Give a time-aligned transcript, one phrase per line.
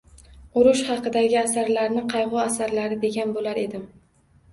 [0.59, 3.85] Urush haqidagi asarlarni qayg`u asarlari, degan bo`lar edim